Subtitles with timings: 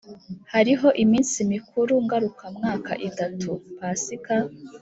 [0.53, 4.35] Hariho iminsi mikuru ngarukamwaka itatu, Pasika,